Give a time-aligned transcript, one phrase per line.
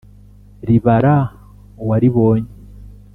[0.67, 1.15] Ribara
[1.83, 2.51] uwaribonye.